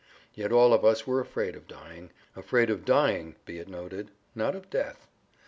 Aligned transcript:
Yet 0.33 0.51
all 0.51 0.73
of 0.73 0.83
us 0.83 1.05
were 1.05 1.19
afraid 1.19 1.55
of 1.55 1.67
dying—afraid 1.67 2.71
of 2.71 2.85
dying, 2.85 3.35
be 3.45 3.59
it 3.59 3.67
noted, 3.67 4.09
not 4.33 4.55
of 4.55 4.67
death. 4.71 5.07